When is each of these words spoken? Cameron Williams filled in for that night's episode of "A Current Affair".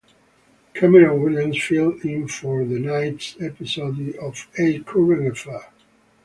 Cameron 0.73 1.21
Williams 1.21 1.61
filled 1.63 2.03
in 2.05 2.27
for 2.27 2.65
that 2.65 2.79
night's 2.79 3.35
episode 3.39 4.15
of 4.15 4.47
"A 4.57 4.79
Current 4.79 5.27
Affair". 5.27 5.67